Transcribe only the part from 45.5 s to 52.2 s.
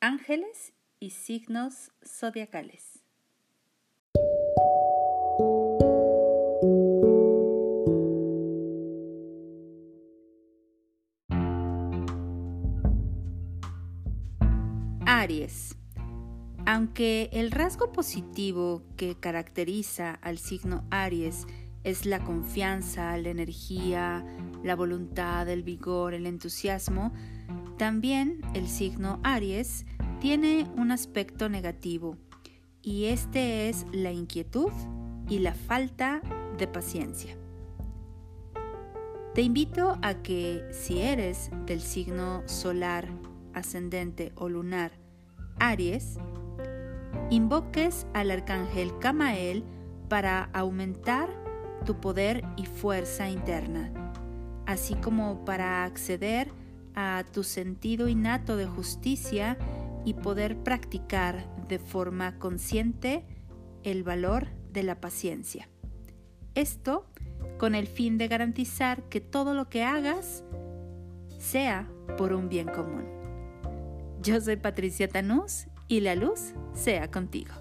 Aries, invoques al arcángel Camael para aumentar tu